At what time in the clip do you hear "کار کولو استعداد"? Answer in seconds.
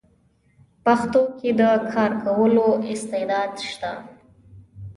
1.93-3.51